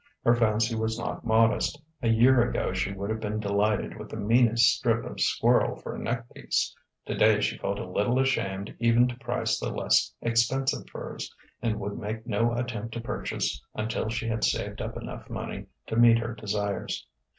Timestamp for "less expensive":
9.69-10.89